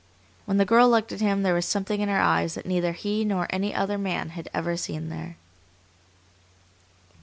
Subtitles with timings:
[0.45, 3.23] When the girl looked at him there was something in her eyes that neither he
[3.23, 5.37] nor any other man had ever seen there.